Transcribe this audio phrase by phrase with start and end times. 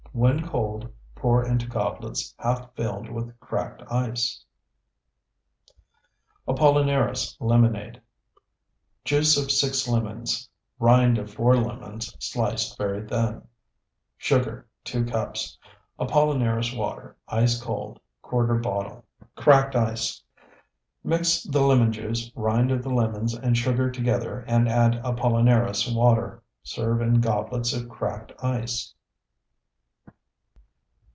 [0.13, 4.43] When cold, pour into goblets half filled with cracked ice.
[6.49, 8.01] APOLLINARIS LEMONADE
[9.05, 10.49] Juice of 6 lemons.
[10.79, 13.43] Rind of 4 lemons, sliced very thin.
[14.17, 15.57] Sugar, 2 cups.
[15.97, 19.05] Apollinaris water, ice cold, ¼ bottle.
[19.37, 20.21] Cracked ice.
[21.05, 26.43] Mix the lemon juice, rind of the lemons, and sugar together and add Apollinaris water.
[26.63, 28.93] Serve in goblets of cracked ice.